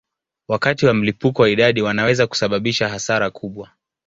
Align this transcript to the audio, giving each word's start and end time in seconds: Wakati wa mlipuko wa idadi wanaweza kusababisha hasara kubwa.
Wakati 0.47 0.85
wa 0.85 0.93
mlipuko 0.93 1.41
wa 1.41 1.49
idadi 1.49 1.81
wanaweza 1.81 2.27
kusababisha 2.27 2.89
hasara 2.89 3.29
kubwa. 3.29 3.69